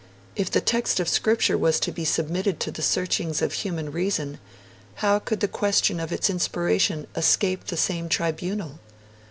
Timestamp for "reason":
3.91-4.39